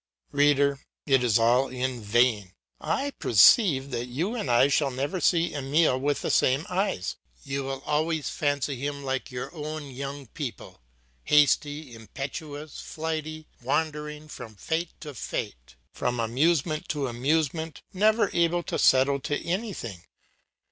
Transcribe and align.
Reader, 0.31 0.79
it 1.05 1.23
is 1.23 1.37
all 1.37 1.67
in 1.67 2.01
vain; 2.01 2.53
I 2.79 3.11
perceive 3.19 3.91
that 3.91 4.07
you 4.07 4.33
and 4.33 4.49
I 4.49 4.67
shall 4.67 4.89
never 4.89 5.21
see 5.21 5.53
Emile 5.53 5.99
with 5.99 6.23
the 6.23 6.31
same 6.31 6.65
eyes; 6.69 7.17
you 7.43 7.65
will 7.65 7.83
always 7.85 8.27
fancy 8.27 8.77
him 8.77 9.03
like 9.03 9.29
your 9.29 9.53
own 9.53 9.91
young 9.91 10.25
people, 10.25 10.81
hasty, 11.25 11.93
impetuous, 11.93 12.79
flighty, 12.81 13.47
wandering 13.61 14.27
from 14.27 14.55
fete 14.55 14.99
to 15.01 15.13
fete, 15.13 15.75
from 15.93 16.19
amusement 16.19 16.89
to 16.89 17.05
amusement, 17.05 17.83
never 17.93 18.31
able 18.33 18.63
to 18.63 18.79
settle 18.79 19.19
to 19.19 19.37
anything. 19.45 20.01